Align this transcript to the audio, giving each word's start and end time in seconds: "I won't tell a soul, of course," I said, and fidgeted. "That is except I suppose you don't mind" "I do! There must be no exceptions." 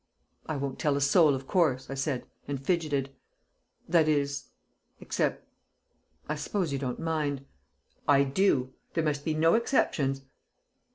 "I 0.47 0.55
won't 0.57 0.79
tell 0.79 0.97
a 0.97 0.99
soul, 0.99 1.35
of 1.35 1.45
course," 1.45 1.87
I 1.87 1.93
said, 1.93 2.25
and 2.47 2.59
fidgeted. 2.59 3.11
"That 3.87 4.07
is 4.07 4.45
except 4.99 5.47
I 6.27 6.33
suppose 6.33 6.73
you 6.73 6.79
don't 6.79 6.97
mind" 6.99 7.45
"I 8.19 8.23
do! 8.23 8.73
There 8.95 9.03
must 9.03 9.23
be 9.23 9.35
no 9.35 9.53
exceptions." 9.53 10.23